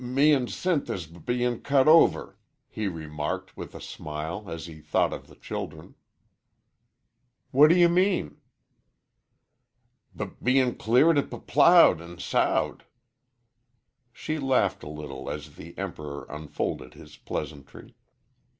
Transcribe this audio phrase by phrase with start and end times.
[0.03, 2.35] "M me an' Sinth is b bein' cut over,"
[2.67, 5.93] here marked, with a smile, as he thought of the children.
[7.51, 8.37] "What do you mean?"
[10.15, 12.85] "B bein' cleared an' p ploughed an' sowed."
[14.11, 17.93] She laughed a little as the Emperor unfolded his pleasantry.